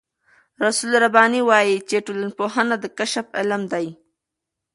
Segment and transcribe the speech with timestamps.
[0.65, 3.87] رسول رباني وايي چې ټولنپوهنه د کشف علم دی.